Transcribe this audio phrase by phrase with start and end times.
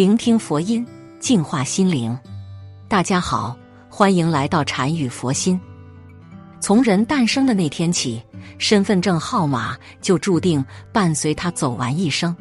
[0.00, 0.86] 聆听佛音，
[1.18, 2.18] 净化心灵。
[2.88, 3.54] 大家好，
[3.90, 5.60] 欢迎来到禅语佛心。
[6.58, 8.18] 从人诞生的那天起，
[8.56, 12.34] 身份证号码就注定伴随他走完一生。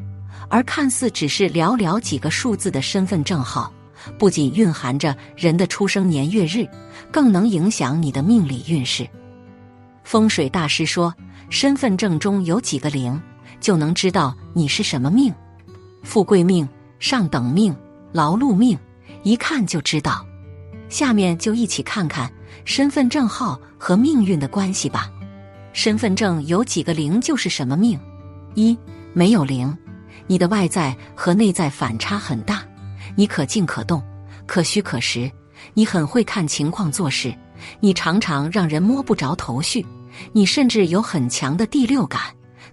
[0.47, 3.69] 而看似只是寥寥几个数字的身份证号，
[4.17, 6.65] 不仅蕴含着人的出生年月日，
[7.11, 9.05] 更能影响你的命理运势。
[10.05, 11.13] 风水大师说，
[11.49, 13.21] 身份证中有几个零，
[13.59, 15.33] 就能知道你是什么命：
[16.03, 16.65] 富贵命、
[16.99, 17.75] 上等命、
[18.11, 18.77] 劳碌命，
[19.23, 20.25] 一看就知道。
[20.89, 22.31] 下面就一起看看
[22.65, 25.11] 身份证号和命运的关系吧。
[25.71, 27.99] 身份证有几个零就是什么命？
[28.55, 28.77] 一
[29.13, 29.75] 没有零，
[30.27, 32.63] 你的外在和内在反差很大，
[33.15, 34.01] 你可静可动，
[34.47, 35.31] 可虚可实，
[35.75, 37.33] 你很会看情况做事，
[37.79, 39.85] 你常常让人摸不着头绪，
[40.33, 42.19] 你甚至有很强的第六感，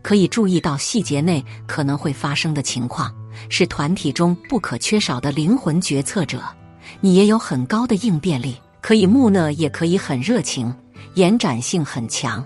[0.01, 3.15] 可以注意到细节内可能会发生的情况，
[3.49, 6.43] 是团体中不可缺少的灵魂决策者。
[7.01, 10.75] 你也有很高的应变力，可以木讷，也可以很热情，
[11.15, 12.45] 延展性很强。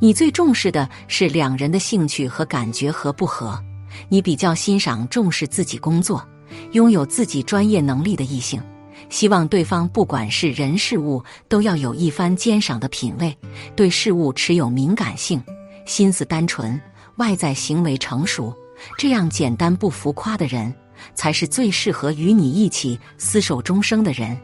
[0.00, 3.60] 你最重视的是两人的兴趣和感觉合不合。
[4.08, 6.24] 你比较欣赏重视自己工作、
[6.72, 8.62] 拥有自己专业能力的异性，
[9.10, 13.36] 希望对方不管是人事物都要有一番鉴赏的品味，
[13.74, 15.42] 对事物持有敏感性，
[15.84, 16.80] 心思单纯，
[17.16, 18.54] 外在行为成熟，
[18.96, 20.74] 这样简单不浮夸的人。
[21.14, 24.36] 才是最适合与你一起厮守终生的人。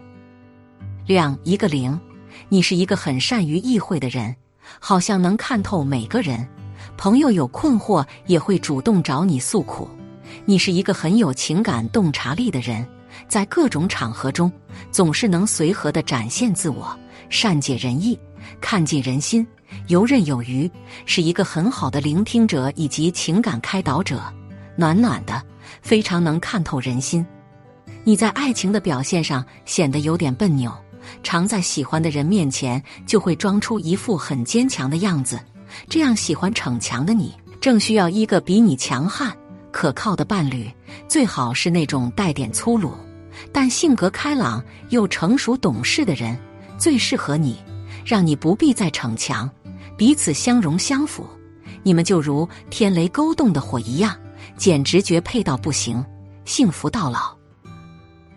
[1.05, 1.99] 两一个零，
[2.49, 4.33] 你是一个很善于意会的人，
[4.79, 6.47] 好像能看透每个人。
[6.97, 9.89] 朋友有困惑也会主动找你诉苦。
[10.45, 12.87] 你是一个很有情感洞察力的人，
[13.27, 14.51] 在各种场合中
[14.93, 16.97] 总是能随和的展现自我，
[17.29, 18.17] 善解人意，
[18.61, 19.47] 看尽人心，
[19.89, 20.71] 游刃有余，
[21.07, 24.23] 是一个很好的聆听者以及情感开导者，
[24.77, 25.43] 暖暖的。
[25.81, 27.25] 非常能看透人心，
[28.05, 30.71] 你在爱情的表现上显得有点笨扭，
[31.23, 35.41] 常在喜欢的人面前就会装出一副很坚强的样子。
[35.89, 39.35] 这样喜欢逞强的你，正需要一个比你强悍、
[39.73, 40.71] 可靠的伴侣，
[41.09, 42.93] 最好是那种带点粗鲁，
[43.53, 46.39] 但性格开朗又成熟懂事的人，
[46.79, 47.57] 最适合你，
[48.05, 49.51] 让你不必再逞强，
[49.97, 51.27] 彼此相融相辅，
[51.83, 54.17] 你们就如天雷勾动的火一样。
[54.57, 56.05] 简直绝配到不行，
[56.45, 57.35] 幸福到老。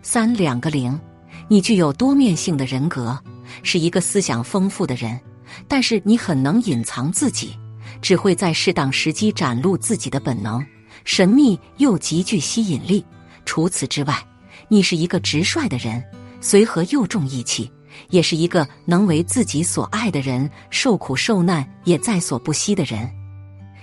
[0.02, 0.98] 三两个零，
[1.46, 3.16] 你具有多面性的人格，
[3.62, 5.20] 是一个思想丰富的人，
[5.68, 7.56] 但是你很能隐藏自己，
[8.02, 10.64] 只会在适当时机展露自己的本能，
[11.04, 13.04] 神秘又极具吸引力。
[13.44, 14.26] 除此之外，
[14.66, 16.02] 你是一个直率的人，
[16.40, 17.70] 随和又重义气，
[18.10, 23.08] 也是一个能为自己所爱的人受苦受难也在所不惜的人。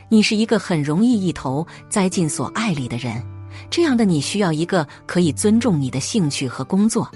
[0.09, 3.24] 你是一个很容易一头栽进所爱里的人，
[3.70, 7.09] 这样的你需要一个可以尊重你的兴趣和工作，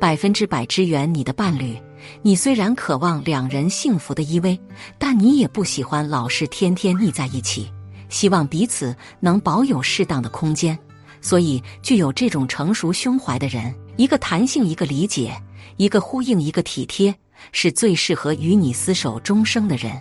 [0.00, 1.76] 百分之百支援你的伴侣。
[2.22, 4.56] 你虽然渴望两人幸福的依偎，
[4.96, 7.68] 但你也不喜欢老是天天腻在一起，
[8.08, 10.78] 希望彼此能保有适当的空间。
[11.20, 15.34] 所以，具有这种成熟胸怀的人，一个弹性，一个理解，
[15.76, 17.14] 一个呼应，一个体贴，
[17.52, 19.92] 是最适合与你厮守终生的人。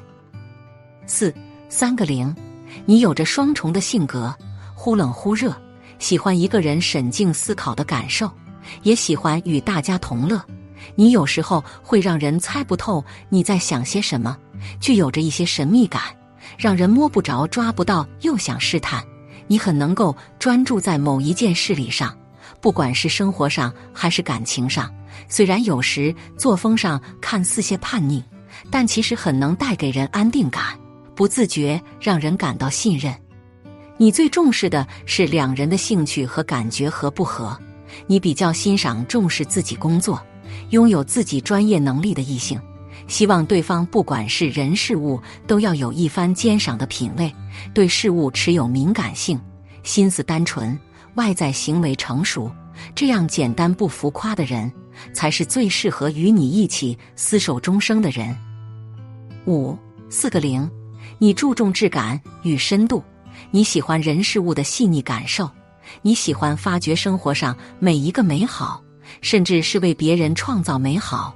[1.05, 1.33] 四。
[1.67, 2.33] 三个零，
[2.85, 4.33] 你有着双重的性格，
[4.75, 5.53] 忽冷忽热，
[5.97, 8.31] 喜欢一个人沈静思考的感受，
[8.83, 10.39] 也喜欢与大家同乐。
[10.93, 14.37] 你有时候会让人猜不透你在想些什么，
[14.79, 16.03] 具有着一些神秘感，
[16.55, 19.03] 让人摸不着、抓不到，又想试探。
[19.47, 22.15] 你很能够专注在某一件事里上，
[22.61, 24.93] 不管是生活上还是感情上。
[25.27, 28.23] 虽然有时作风上看似些叛逆，
[28.69, 30.77] 但其实很能带给人安定感。
[31.15, 33.15] 不自觉让人感到信任。
[33.97, 37.57] 你最重视的是两人的兴趣和感觉合不合。
[38.07, 40.21] 你比较欣赏重视自己工作、
[40.71, 42.59] 拥有自己专业能力的异性，
[43.07, 45.17] 希望对方不管是人事物
[45.47, 47.33] 都要有一番鉴赏的品味，
[47.73, 49.39] 对事物持有敏感性，
[49.83, 50.77] 心思单纯，
[51.15, 52.51] 外在行为成熟。
[52.93, 54.71] 这样简单不浮夸的人，
[55.13, 58.35] 才是最适合与你一起厮守终生的人。
[59.45, 59.77] 五
[60.09, 60.69] 四个零。
[61.17, 63.01] 你注重质感与深度，
[63.49, 65.49] 你喜欢人事物的细腻感受，
[66.01, 68.83] 你喜欢发掘生活上每一个美好，
[69.21, 71.33] 甚至是为别人创造美好。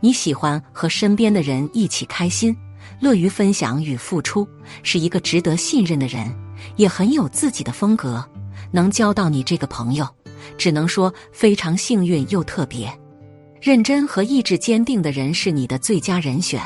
[0.00, 2.54] 你喜欢和身边的人一起开心，
[3.00, 4.46] 乐于分享与付出，
[4.82, 6.30] 是一个值得信任的人，
[6.76, 8.22] 也很有自己的风格。
[8.72, 10.08] 能交到你这个朋友，
[10.58, 12.92] 只能说非常幸运又特别。
[13.60, 16.60] 认真和意志坚定的人是你的最佳人选。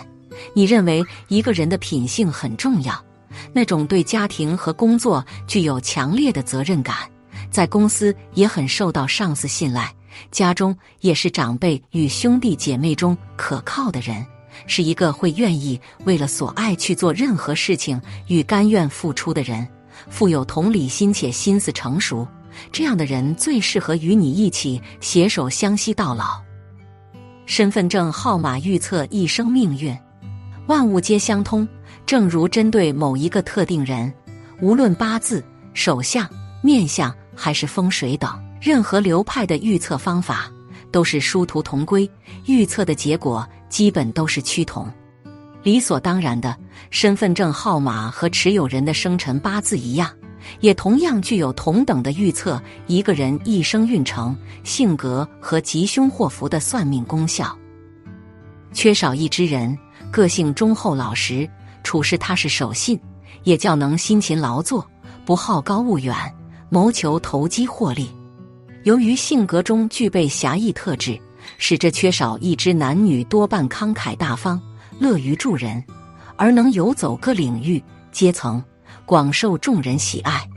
[0.55, 3.05] 你认为一个人的品性很重要，
[3.53, 6.97] 那种对家庭和工作具有强烈的责任感，
[7.51, 9.93] 在公司也很受到上司信赖，
[10.31, 14.25] 家中也是长辈与兄弟姐妹中可靠的人，
[14.67, 19.67] 是一个会愿意为了所爱去做任何事情与甘愿付出的人，
[20.09, 22.27] 富有同理心且心思成熟。
[22.73, 26.41] 这样的人最适合与你一起携手相惜到老。
[27.45, 29.97] 身份证号码预测一生命运，
[30.67, 31.67] 万物皆相通。
[32.05, 34.13] 正如针对某一个特定人，
[34.61, 35.45] 无论八字、
[35.75, 36.29] 手相、
[36.63, 40.51] 面相还是风水等，任何流派的预测方法
[40.93, 42.09] 都是殊途同归，
[42.47, 44.89] 预测的结果基本都是趋同。
[45.63, 46.57] 理所当然的，
[46.91, 50.11] 身份证号码和持有人的生辰八字一样。
[50.61, 57.57] 也同样具有同等的预测一个人一生运程、性格和吉凶祸福的算命功效。
[58.73, 59.77] 缺少一之人，
[60.09, 61.51] 个性忠厚老实，
[61.83, 62.97] 处事踏实守信，
[63.43, 64.89] 也较能辛勤劳作，
[65.25, 66.15] 不好高骛远，
[66.69, 68.09] 谋求投机获利。
[68.85, 71.19] 由于性格中具备侠义特质，
[71.59, 74.63] 使这缺少一之男女多半慷慨大方，
[75.01, 75.83] 乐于助人，
[76.37, 78.63] 而能游走各领域阶层。
[79.05, 80.49] 广受众人喜爱，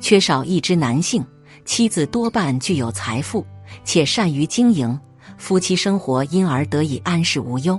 [0.00, 1.22] 缺少一支男性，
[1.66, 3.44] 妻子多半具有财富
[3.84, 4.98] 且善于经营，
[5.36, 7.78] 夫妻生活因而得以安适无忧。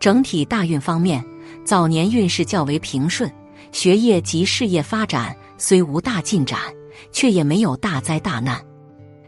[0.00, 1.24] 整体大运方面，
[1.64, 3.30] 早年运势较为平顺，
[3.70, 6.58] 学业及事业发展虽无大进展，
[7.12, 8.60] 却也没有大灾大难。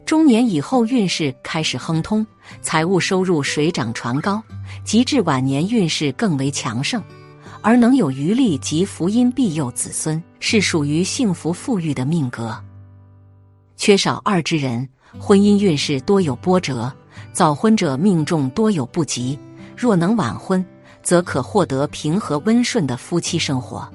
[0.04, 2.26] 中年以后运势开始亨通，
[2.62, 4.42] 财务收入水涨船高，
[4.82, 7.00] 及至晚年运势更为强盛。
[7.62, 12.56] 而能有余力及福音庇佑子孙，是属于幸福富裕的命格。
[13.76, 16.90] 缺少二之人，婚姻运势多有波折，
[17.32, 19.38] 早婚者命中多有不吉。
[19.76, 20.64] 若能晚婚，
[21.02, 23.86] 则可获得平和温顺的夫妻生活。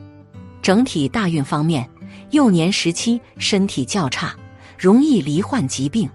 [0.62, 1.88] 整体大运方面，
[2.31, 4.35] 幼年时期身体较差，
[4.77, 6.07] 容易罹患疾病；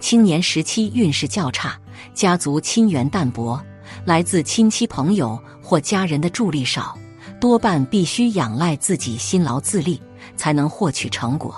[0.00, 1.78] 青年时期运势较差，
[2.14, 3.60] 家族亲缘淡薄。
[4.04, 5.38] 来自亲戚朋友
[5.68, 6.96] 或家人的助力少，
[7.38, 10.00] 多半必须仰赖自己辛劳自立
[10.34, 11.54] 才能获取成果。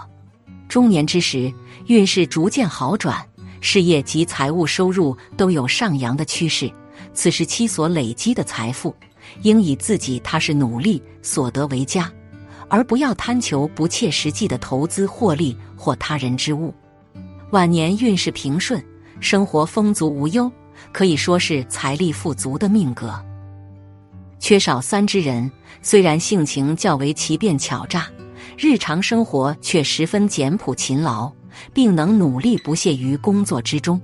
[0.69, 1.53] 中年之时，
[1.87, 3.25] 运势逐渐好转，
[3.61, 6.69] 事业及财务收入都有上扬的趋势。
[7.15, 8.93] 此时期所累积的财富，
[9.43, 12.11] 应以自己踏实努力所得为佳，
[12.69, 16.75] 而不要贪求不切实际的投资获利或他人之物。
[17.53, 18.85] 晚年运势平顺，
[19.21, 20.51] 生活丰足无忧。
[20.91, 23.15] 可以说是财力富足的命格，
[24.51, 25.49] 缺少三之人，
[25.81, 28.09] 虽然性情较为奇变巧诈，
[28.59, 31.31] 日常生活却十分简朴勤劳，
[31.73, 34.01] 并能努力不懈于工作之中。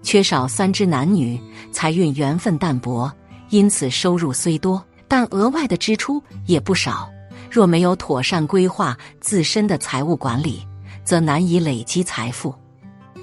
[0.00, 1.36] 缺少三之男女，
[1.72, 3.12] 财运缘分淡薄，
[3.50, 7.10] 因此收入虽多，但额外的支出也不少。
[7.50, 10.64] 若没有妥善规划自身的财务管理，
[11.02, 12.54] 则难以累积财富。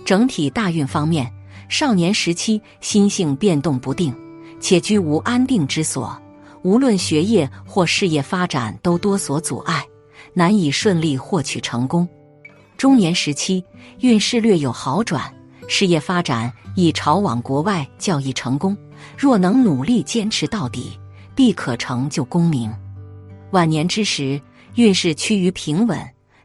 [0.04, 1.32] 整体大运方面。
[1.70, 4.14] 少年时期心性变动不定，
[4.60, 6.22] 且居无安定之所，
[6.64, 9.86] 无论学业或事业发展都多所阻碍，
[10.34, 12.08] 难以顺利获取成功。
[12.78, 13.64] 中年时期
[14.00, 15.34] 运势略有好转，
[15.68, 18.76] 事业发展已朝往国外较易成功。
[19.18, 20.98] 若能努力坚持到底，
[21.36, 22.72] 必可成就功名。
[23.52, 24.40] 晚年之时
[24.76, 25.98] 运势趋于平稳，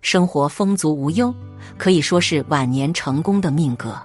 [0.02, 1.34] 生活丰足无忧，
[1.76, 4.00] 可以说是晚年成功的命格。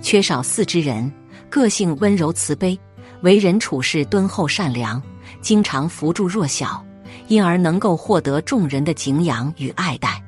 [0.00, 1.10] 缺少四之人，
[1.50, 2.78] 个性温柔慈悲，
[3.24, 5.02] 为人处事敦厚善良，
[5.40, 6.84] 经常扶助弱小，
[7.26, 10.22] 因而能够获得众人的敬仰与爱戴。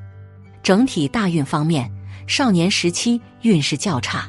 [0.62, 1.92] 整体大运方面，
[2.26, 4.26] 少年时期运势较差，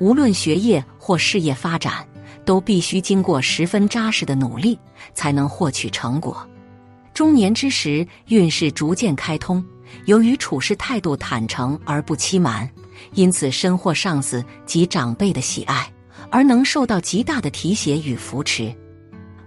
[0.00, 2.06] 无论学业或事业发展，
[2.44, 4.78] 都必须经过十分扎实的努力
[5.14, 6.46] 才能获取成果。
[7.14, 9.64] 中年之时，运势逐渐开通，
[10.04, 12.68] 由于处事态度坦诚而不欺瞒。
[13.14, 15.90] 因此，深获上司及长辈的喜爱，
[16.30, 18.72] 而能受到极大的提携与扶持。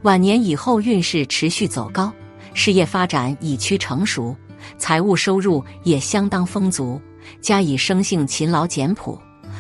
[0.04, 2.12] 晚年以后运势持续走高，
[2.54, 4.36] 事业发展已趋成熟，
[4.78, 7.02] 财务收入也相当丰足。
[7.40, 9.18] 加以生性勤劳简朴，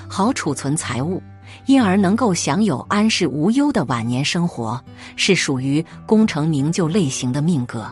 [0.09, 1.23] 好储存财物，
[1.65, 4.79] 因而能够享有安适无忧的晚年生活，
[5.15, 7.89] 是属于功成名就类型的命格。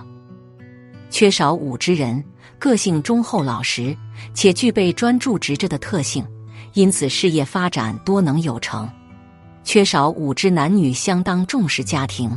[1.10, 2.24] 缺少五之人。
[2.60, 3.98] 个性忠厚老实，
[4.36, 6.24] 且具备专注执着的特性，
[6.74, 8.88] 因此事业发展多能有成。
[9.64, 12.30] 缺少五之男女相当重视家庭，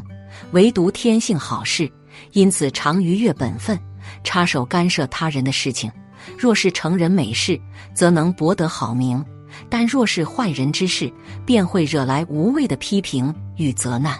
[0.52, 1.90] 唯独天性好事，
[2.32, 3.78] 因此常逾越本分，
[4.22, 5.90] 插手干涉他人的事情。
[6.38, 7.60] 若是成人美事，
[7.94, 9.22] 则能博得好名；
[9.68, 11.12] 但若是坏人之事，
[11.44, 14.18] 便会惹来无谓的批评与责难。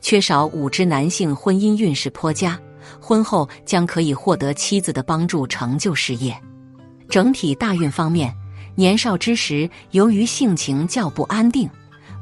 [0.00, 2.58] 缺少五之男性婚姻运势颇佳。
[3.00, 6.40] 婚后将可以获得妻子的帮助，成就事业。
[7.08, 8.32] 整体大运方面，
[8.76, 11.68] 年少之时由于性情较不安定，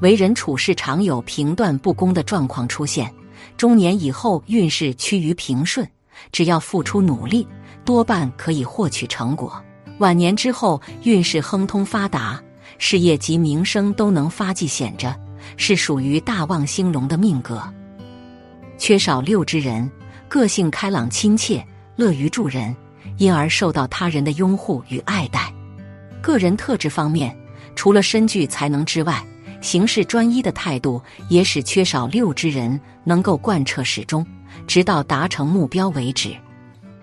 [0.04, 3.11] 为人处事常有评断不公的状况出现。
[3.56, 5.88] 中年以后运势趋于平顺，
[6.30, 7.49] 只要付出努力，
[7.87, 9.58] 多半可以获取成果。
[10.00, 12.38] 晚年之后运势亨通发达，
[12.76, 15.18] 事业及名声都能发迹显着，
[15.56, 17.62] 是属于大旺兴隆的命格。
[18.76, 19.90] 缺少六之人，
[20.28, 22.76] 个性开朗亲切，乐于助人，
[23.16, 25.50] 因而受到他人的拥护与爱戴。
[26.20, 27.34] 个人特质方面，
[27.75, 29.25] 除了身具才能之外，
[29.64, 34.25] 行事专一的态度也使缺少六之人能够贯彻始终，
[34.66, 36.37] 直到达成目标为止。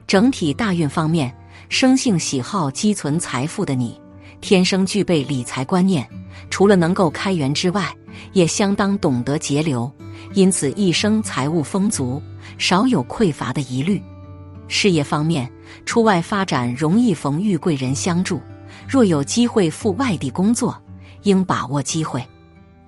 [0.06, 1.36] 整体大运方面，
[1.70, 4.00] 生性喜好积存财富的你，
[4.42, 6.08] 天生具备理财观念，
[6.52, 7.92] 除了能够开源之外，
[8.32, 9.92] 也相当懂得节流，
[10.36, 12.22] 因此一生财务丰足，
[12.60, 14.00] 少有匮乏的疑虑。
[14.68, 15.52] 事业方面，
[15.84, 18.40] 出外发展容易逢遇贵人相助，
[18.88, 20.80] 若有机会赴外地工作，
[21.24, 22.24] 应把握机会。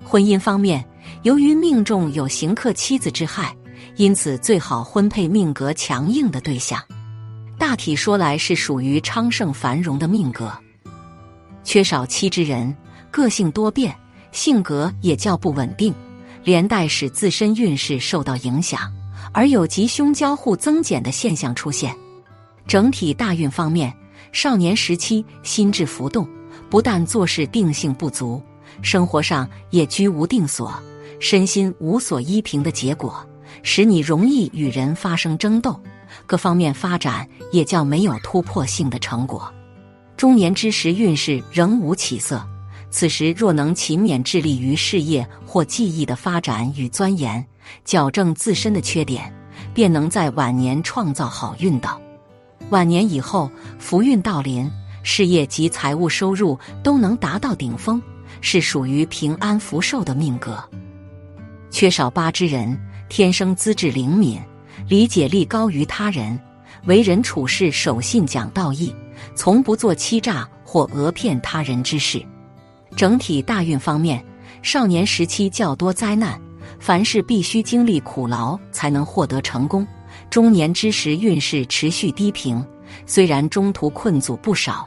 [0.03, 0.83] 婚姻方面，
[1.23, 3.55] 由于命中有刑克妻子之害，
[3.95, 6.81] 因此最好婚配命格强硬的对象。
[7.57, 10.51] 大体说来是属于昌盛繁荣的命格。
[11.63, 12.75] 缺少妻之人，
[13.09, 13.95] 个性多变，
[14.31, 15.93] 性格也较不稳定，
[16.43, 18.91] 连带使自身运势受到影响，
[19.31, 21.95] 而有吉凶交互增减的现象出现。
[22.67, 23.93] 整体大运方面，
[24.31, 26.27] 少年时期心智浮动，
[26.69, 28.41] 不但做事定性不足。
[28.83, 30.71] 生活上也居无定所，
[31.19, 33.25] 身心无所依凭的结果，
[33.63, 35.79] 使你容易与人发生争斗，
[36.27, 39.51] 各方面发展也较没有突破性的成果。
[40.17, 42.45] 中年之时运势仍无起色，
[42.91, 47.43] 此时若能勤勉致力于事业或技艺的发展与钻研，
[47.85, 49.33] 矫正自身的缺点，
[49.73, 51.99] 便能在晚年创造好运道。
[52.69, 53.49] 晚年以后，
[53.79, 54.69] 福运到临，
[55.03, 58.01] 事业及财务收入都能达到顶峰。
[58.45, 60.61] 是属于平安福寿的命格，
[61.71, 64.37] 缺少八之人，天生资质灵敏，
[64.85, 66.37] 理解力高于他人，
[66.85, 68.93] 为人处事守信讲道义，
[69.33, 72.21] 从不做欺诈或讹骗他人之事。
[72.97, 74.23] 整体大运方面，
[74.61, 76.39] 少年时期较多灾难，
[76.79, 79.87] 凡事必须经历苦劳才能获得成功。
[80.29, 82.63] 中年之时运势持续低平，
[83.05, 84.85] 虽然中途困阻不少。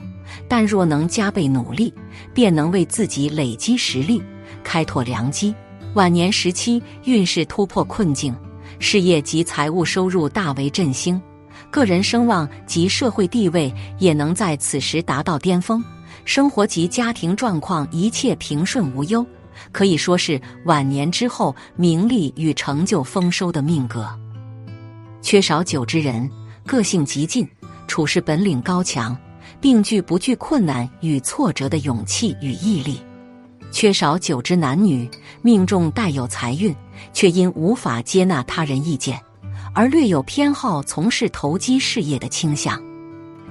[0.49, 1.93] 但若能加倍努力，
[2.33, 4.23] 便能为自己累积实力，
[4.62, 5.55] 开拓良机。
[5.95, 8.35] 晚年时期运势突破困境，
[8.78, 11.21] 事业及财务收入大为振兴，
[11.71, 15.83] 个人声望及社会地位也能在此时达到巅峰。
[16.25, 19.25] 生活及家庭状况一切平顺无忧，
[19.73, 24.09] 可以说是晚年之后名利与成就丰收的命格。
[25.23, 26.28] 缺少酒之人，
[26.66, 27.49] 个性极进，
[27.87, 29.16] 处事本领高强。
[29.66, 33.00] 并具不惧困难与挫折的勇气与毅力，
[33.73, 35.11] 缺少九之男女，
[35.42, 36.73] 命中带有财运，
[37.12, 39.20] 却因无法接纳他人意见，
[39.75, 42.80] 而略有偏好从事投机事业的倾向。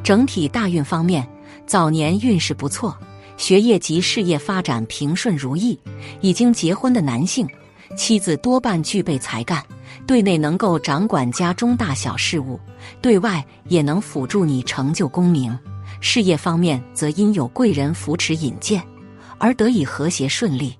[0.05, 1.27] 整体大运方面，
[1.67, 2.97] 早年运势不错，
[3.35, 5.77] 学业及事业发展平顺如意。
[6.21, 7.45] 已经结婚的男性，
[7.97, 9.61] 妻子多半具备才干，
[10.07, 12.57] 对内能够掌管家中大小事务，
[13.01, 15.53] 对外也能辅助你成就功名。
[15.99, 18.81] 事业方面则因有贵人扶持引荐，
[19.37, 20.77] 而得以和谐顺利。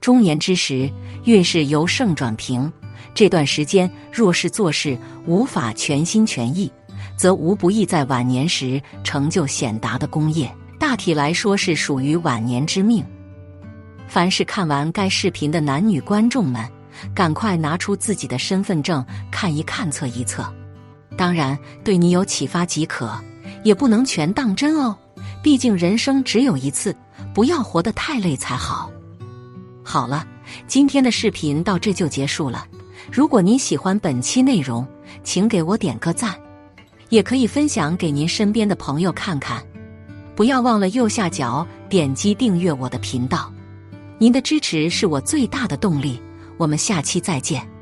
[0.00, 0.90] 中年之时，
[1.24, 2.70] 运势由盛转平，
[3.14, 6.70] 这段时间若是做事无法全心全意，
[7.16, 10.54] 则无不易在晚年时成就显达的功业。
[10.78, 13.02] 大体来说，是属于晚年之命。
[14.06, 16.62] 凡是看完该视频的男女观众们，
[17.14, 20.44] 赶快拿出自己的身份证看一看、测一测。
[21.16, 23.18] 当然，对你有启发即可。
[23.64, 24.96] 也不能全当真哦，
[25.42, 26.94] 毕竟人生只有一次，
[27.34, 28.88] 不要活得太累才好。
[29.82, 30.24] 好了，
[30.68, 32.64] 今天的视频到这就结束了。
[33.10, 34.86] 如果您喜欢本期内容，
[35.24, 36.34] 请给我点个赞，
[37.08, 39.62] 也可以分享给您身边的朋友看看。
[40.36, 43.52] 不要忘了右下角点击订阅我的频道，
[44.18, 46.20] 您的支持是我最大的动力。
[46.56, 47.73] 我们下期再见。